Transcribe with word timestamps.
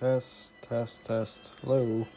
Test, 0.00 0.54
test, 0.62 1.04
test. 1.06 1.54
Hello. 1.64 2.08